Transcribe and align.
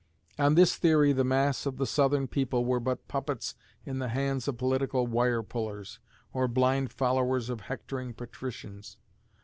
On 0.39 0.55
this 0.55 0.77
theory 0.77 1.13
the 1.13 1.23
mass 1.23 1.67
of 1.67 1.77
the 1.77 1.85
Southern 1.85 2.27
people 2.27 2.65
were 2.65 2.79
but 2.79 3.07
puppets 3.07 3.53
in 3.85 3.99
the 3.99 4.07
hands 4.07 4.47
of 4.47 4.57
political 4.57 5.05
wirepullers, 5.05 5.99
or 6.33 6.47
blind 6.47 6.91
followers 6.91 7.51
of 7.51 7.61
hectoring 7.61 8.15
"patricians." 8.15 8.97